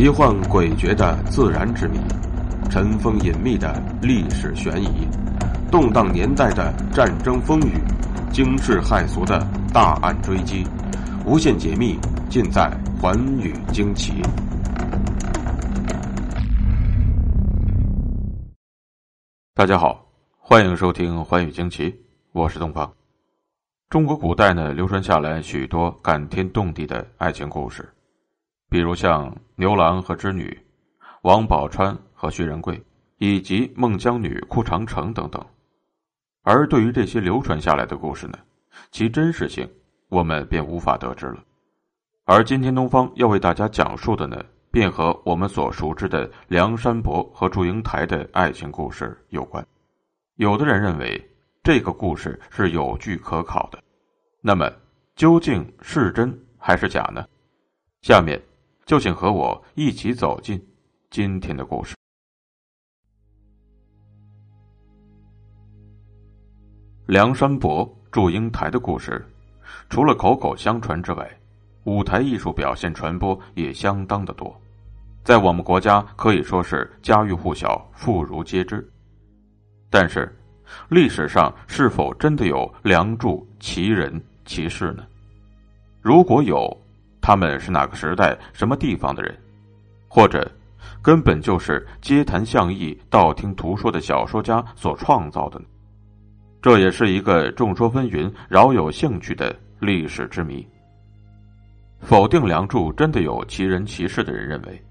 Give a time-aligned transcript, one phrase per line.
[0.00, 1.98] 奇幻诡谲的自然之谜，
[2.70, 5.06] 尘封隐秘的历史悬疑，
[5.70, 7.74] 动荡年代的战争风雨，
[8.32, 10.66] 惊世骇俗的大案追击，
[11.26, 11.98] 无限解密
[12.30, 14.22] 尽在《寰宇惊奇》。
[19.52, 20.06] 大家好，
[20.38, 21.90] 欢迎收听《寰宇惊奇》，
[22.32, 22.90] 我是东方。
[23.90, 27.86] 中国古代呢，流传下来许多感天动地的爱情故事。
[28.70, 30.56] 比如像牛郎和织女、
[31.22, 32.80] 王宝钏和薛仁贵，
[33.18, 35.44] 以及孟姜女哭长城等等。
[36.42, 38.38] 而对于这些流传下来的故事呢，
[38.92, 39.68] 其真实性
[40.08, 41.42] 我们便无法得知了。
[42.24, 49.66] 而今天东方要为大家讲述的呢，便和我们所熟知的梁山伯和祝英台的爱情故事有关。
[50.36, 51.20] 有的人认为
[51.64, 53.82] 这个故事是有据可考的，
[54.40, 54.70] 那么
[55.16, 57.26] 究竟是真还是假呢？
[58.02, 58.40] 下面。
[58.90, 60.60] 就请和我一起走进
[61.10, 61.94] 今天的故事。
[67.06, 69.24] 梁山伯祝英台的故事，
[69.88, 71.30] 除了口口相传之外，
[71.84, 74.60] 舞台艺术表现传播也相当的多，
[75.22, 78.84] 在我们国家可以说是家喻户晓、妇孺皆知。
[79.88, 80.36] 但是，
[80.88, 85.06] 历史上是否真的有梁祝奇人奇事呢？
[86.02, 86.76] 如果有？
[87.20, 89.36] 他们是哪个时代、什么地方的人，
[90.08, 90.50] 或者
[91.02, 95.64] 根本就是街谈巷议、道听途说的小说家所创造的呢？
[96.62, 100.66] 这也是一个众说纷纭、饶有兴趣的历史之谜。
[102.00, 104.82] 否定梁祝真的有奇人奇事的人认为，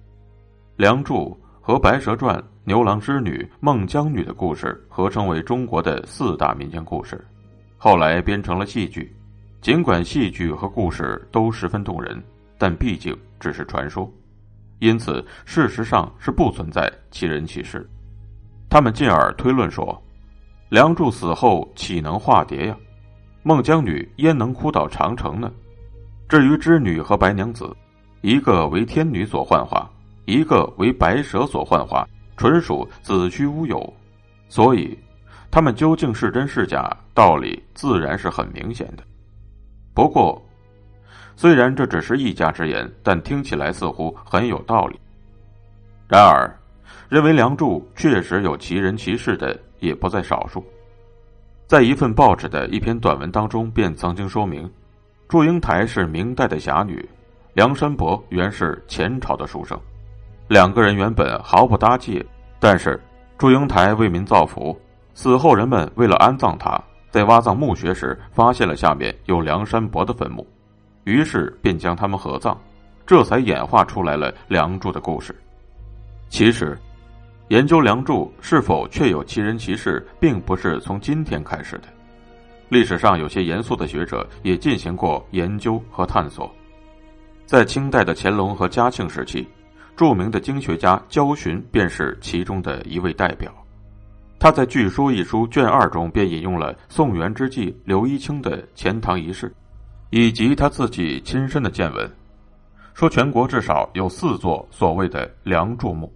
[0.78, 7.24] 梁祝和《白蛇传》、牛郎织女、孟姜女的故事合称为中国的四大民间故事，
[7.78, 9.16] 后来编成了戏剧。
[9.62, 12.22] 尽管戏剧和故事都十分动人，
[12.58, 14.10] 但毕竟只是传说，
[14.80, 17.88] 因此事实上是不存在奇人奇事。
[18.70, 20.02] 他们进而推论说，
[20.70, 22.78] 梁祝死后岂能化蝶呀？
[23.44, 25.52] 孟姜女焉能哭倒长城呢？
[26.30, 27.76] 至于织女和白娘子，
[28.22, 29.92] 一个为天女所幻化，
[30.24, 33.94] 一个为白蛇所幻化，纯属子虚乌有。
[34.48, 34.98] 所以，
[35.52, 39.04] 他们究竟是真是假，道理自然是很明显的。
[40.00, 40.42] 不过，
[41.36, 44.98] 虽然这只是一家之言，但听起来似乎很有道理。
[46.08, 46.50] 然而，
[47.10, 50.64] 认为梁祝确实有奇人奇事的也不在少数。
[51.68, 54.72] 在一份报纸的一篇短文当中，便曾经说明，
[55.28, 57.06] 祝英台是明代的侠女，
[57.52, 59.78] 梁山伯原是前朝的书生，
[60.48, 62.26] 两个人原本毫不搭界。
[62.58, 62.98] 但是，
[63.38, 64.80] 祝英台为民造福，
[65.14, 66.82] 死后人们为了安葬他。
[67.12, 70.46] 在挖葬墓穴时，发现了下面有梁山伯的坟墓，
[71.06, 72.56] 于是便将他们合葬，
[73.06, 75.36] 这才演化出来了梁祝的故事。
[76.30, 76.78] 其实，
[77.48, 81.86] 研究梁祝是否确有其人其事，并不是从今天开始的。
[82.68, 86.54] 历史上有些严肃的学者也进行过研究和探索。
[87.48, 89.48] 在清代的乾隆和嘉庆时期，
[89.96, 93.52] 著名的经学家焦循便是其中的一位代表。
[94.40, 99.54] 他在《据说》一书卷二中便引用了宋元之际刘一清的钱塘遗事，
[100.12, 102.10] 以及他自己亲身的见闻，
[102.94, 106.10] 说全国至少有四座所谓的梁祝墓。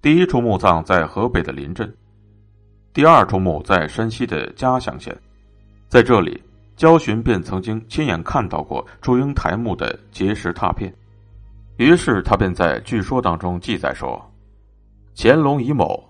[0.00, 1.94] 第一处墓葬在河北的临镇，
[2.94, 5.14] 第二处墓在山西的嘉祥县，
[5.86, 6.42] 在这里，
[6.76, 10.90] 焦循便曾经亲眼看到过祝英台墓的结石拓片，
[11.76, 14.18] 于是他便在《据说》当中记载说
[15.14, 16.02] ：“乾隆乙卯。”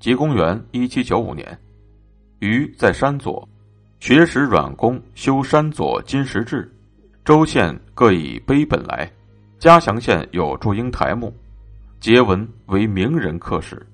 [0.00, 1.58] 即公元一七九五年，
[2.38, 3.46] 于在山左
[3.98, 6.72] 学识阮公修山左金石志，
[7.24, 9.10] 州县各以碑本来。
[9.58, 11.34] 嘉祥县有祝英台墓，
[11.98, 13.84] 节文为名人刻石。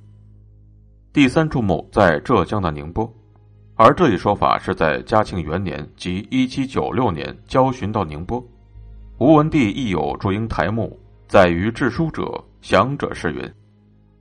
[1.11, 3.11] 第三处墓在浙江的宁波，
[3.75, 8.45] 而这一说法是在嘉庆元年，即一七九六年，交巡到宁波。
[9.17, 13.51] 吴文帝亦有祝英台墓，载于志书者祥者是云：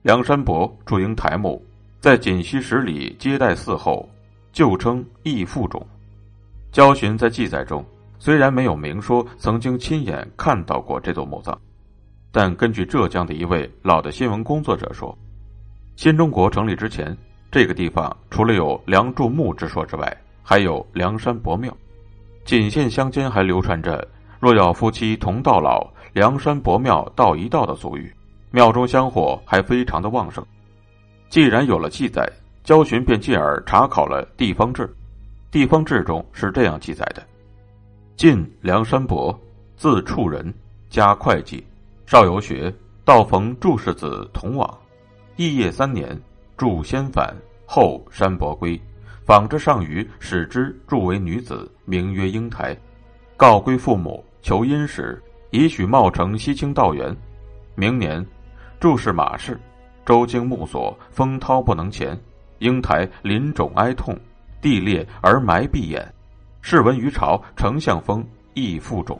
[0.01, 1.61] 梁山伯祝英台墓。
[2.03, 4.09] 在锦溪十里接待嗣后，
[4.51, 5.81] 旧称义父冢。
[6.69, 7.81] 焦循在记载中
[8.19, 11.57] 虽然没有明说曾经亲眼看到过这座墓葬，
[12.29, 15.17] 但根据浙江的一位老的新闻工作者说，
[15.95, 17.17] 新中国成立之前，
[17.49, 21.73] 这个地方除了有梁祝墓之说之外，还有梁山伯庙。
[22.43, 24.05] 锦县乡间还流传着
[24.41, 28.13] “若要夫妻同到老，梁山伯庙到一道”的俗语，
[28.51, 30.45] 庙中香火还非常的旺盛。
[31.33, 32.31] 既然有了记载，
[32.63, 34.87] 焦循便进而查考了地方志。
[35.49, 37.23] 地方志中是这样记载的：
[38.15, 39.35] 晋梁山伯，
[39.75, 40.53] 字处人，
[40.91, 41.63] 家会稽，
[42.05, 42.71] 少游学，
[43.03, 44.77] 道逢祝氏子同往，
[45.35, 46.15] 异业三年，
[46.55, 47.35] 祝先返，
[47.65, 48.79] 后山伯归，
[49.25, 52.77] 访之上虞，使之祝为女子，名曰英台。
[53.35, 55.19] 告归父母，求殷时，
[55.49, 57.11] 以许茂成西清道员。
[57.73, 58.23] 明年，
[58.79, 59.59] 祝氏马氏，
[60.05, 62.17] 周经木所，风涛不能前。
[62.59, 64.17] 英台临冢哀痛，
[64.61, 66.13] 地裂而埋闭眼。
[66.61, 69.19] 世闻于朝，丞相封义父冢。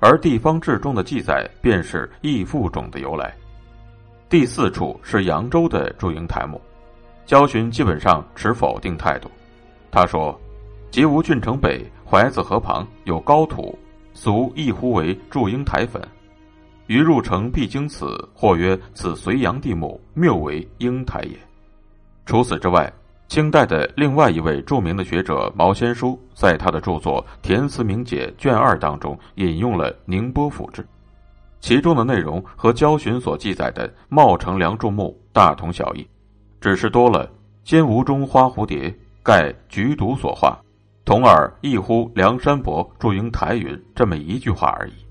[0.00, 3.34] 而地方志中的记载，便是义父冢的由来。
[4.28, 6.60] 第四处是扬州的祝英台墓，
[7.26, 9.30] 焦循基本上持否定态度。
[9.90, 10.38] 他说
[10.90, 13.78] ：“吉吴郡城北淮子河旁有高土，
[14.12, 16.02] 俗一呼为祝英台坟。
[16.86, 21.36] 于入城必经此，或曰此隋炀帝墓，谬为英台也。”
[22.26, 22.92] 除此之外，
[23.26, 30.86] 清代的另外一位著名的学者毛先书，在他的著作《填词明解》卷二当中引用了宁波府志，
[31.60, 36.06] 其中的内容和焦循所记载的茂城梁祝墓大同小异，
[36.60, 37.28] 只是多了
[37.64, 40.58] “兼吴中花蝴蝶，盖菊毒所化，
[41.04, 45.03] 童儿一呼梁山伯祝英台云”这么一句话而已。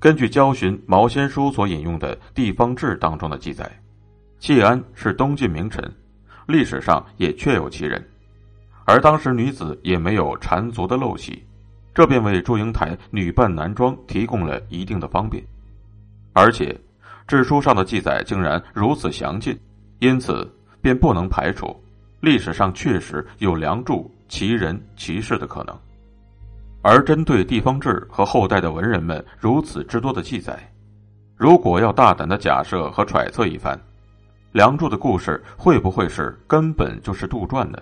[0.00, 3.70] 根据焦循、毛先书所引用的地方志当中的记载，
[4.38, 5.84] 谢安是东晋名臣。
[6.46, 8.02] 历史上也确有其人，
[8.86, 11.44] 而当时女子也没有缠足的陋习，
[11.94, 15.44] 这便为祝英台女扮男装提供了一定的方便。
[16.32, 16.74] 而且，
[17.28, 19.54] 志书上的记载竟然如此详尽，
[19.98, 20.50] 因此
[20.80, 21.78] 便不能排除
[22.20, 25.78] 历史上确实有梁祝其人其事的可能。
[26.82, 30.58] 而针对地方志和后代的文人们如此之多的记载，
[31.36, 33.78] 如果要大胆的假设和揣测一番。
[34.52, 37.80] 梁祝的故事会不会是根本就是杜撰的？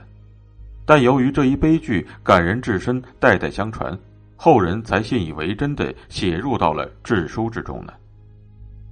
[0.85, 3.99] 但由于这一悲剧感人至深，代代相传，
[4.37, 7.93] 后人才信以为真的写入到了志书之中呢？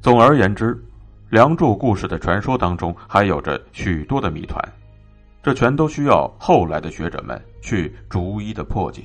[0.00, 0.82] 总而言之，
[1.28, 4.62] 梁祝故事的传说当中还有着许多的谜团，
[5.42, 9.02] 这全都需要后来的学者们去逐一的破解。